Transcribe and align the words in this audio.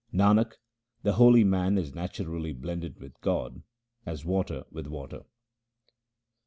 Nanak, 0.11 0.53
the 1.03 1.13
holy 1.13 1.43
man 1.43 1.77
is 1.77 1.93
naturally 1.93 2.53
blended 2.53 2.99
with 2.99 3.21
God 3.21 3.61
as 4.03 4.25
water 4.25 4.63
with 4.71 4.87
water. 4.87 5.25